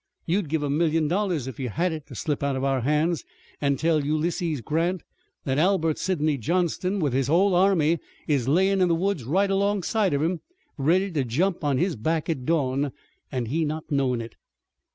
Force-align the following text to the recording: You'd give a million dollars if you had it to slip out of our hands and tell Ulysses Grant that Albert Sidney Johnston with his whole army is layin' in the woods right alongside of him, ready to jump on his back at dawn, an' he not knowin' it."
You'd 0.25 0.49
give 0.49 0.63
a 0.63 0.69
million 0.71 1.07
dollars 1.07 1.45
if 1.45 1.59
you 1.59 1.69
had 1.69 1.91
it 1.91 2.07
to 2.07 2.15
slip 2.15 2.41
out 2.41 2.55
of 2.55 2.63
our 2.63 2.81
hands 2.81 3.23
and 3.61 3.77
tell 3.77 4.03
Ulysses 4.03 4.59
Grant 4.61 5.03
that 5.43 5.59
Albert 5.59 5.99
Sidney 5.99 6.39
Johnston 6.39 6.99
with 6.99 7.13
his 7.13 7.27
whole 7.27 7.53
army 7.53 7.99
is 8.27 8.47
layin' 8.47 8.81
in 8.81 8.87
the 8.87 8.95
woods 8.95 9.25
right 9.25 9.51
alongside 9.51 10.15
of 10.15 10.23
him, 10.23 10.41
ready 10.75 11.11
to 11.11 11.23
jump 11.23 11.63
on 11.63 11.77
his 11.77 11.95
back 11.95 12.31
at 12.31 12.45
dawn, 12.47 12.91
an' 13.31 13.45
he 13.45 13.63
not 13.63 13.91
knowin' 13.91 14.21
it." 14.21 14.37